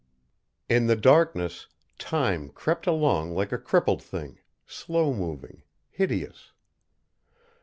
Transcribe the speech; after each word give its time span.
In 0.67 0.87
the 0.87 0.95
darkness 0.95 1.67
Time 1.99 2.49
crept 2.49 2.87
along 2.87 3.35
like 3.35 3.51
a 3.51 3.59
crippled 3.59 4.01
thing, 4.01 4.39
slow 4.65 5.13
moving, 5.13 5.61
hideous. 5.91 6.53